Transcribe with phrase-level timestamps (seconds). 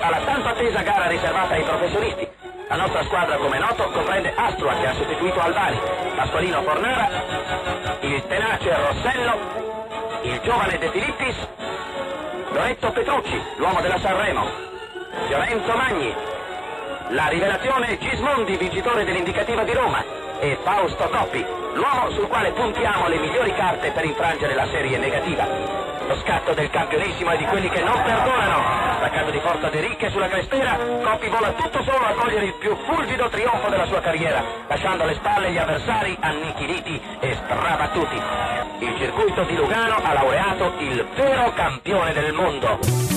[0.00, 2.28] alla tanto attesa gara riservata ai professionisti.
[2.68, 5.78] La nostra squadra, come noto, comprende Astrua che ha sostituito Albani,
[6.16, 7.08] Pasqualino Fornara,
[8.00, 9.38] il tenace Rossello,
[10.22, 11.36] il giovane De Filippis,
[12.52, 14.48] Loretto Petrucci, l'uomo della Sanremo,
[15.26, 16.14] Fiorenzo Magni,
[17.08, 20.02] la rivelazione Gismondi, vincitore dell'indicativa di Roma,
[20.40, 25.46] e Fausto Toppi, l'uomo sul quale puntiamo le migliori carte per infrangere la serie negativa.
[26.06, 28.83] Lo scatto del campionissimo è di quelli che non perdonano.
[29.04, 32.74] Staccato di forza De Ricche sulla crestiera, Coppi vola tutto solo a cogliere il più
[32.86, 38.16] fulgido trionfo della sua carriera, lasciando alle spalle gli avversari annichiliti e strabattuti.
[38.78, 43.13] Il circuito di Lugano ha laureato il vero campione del mondo.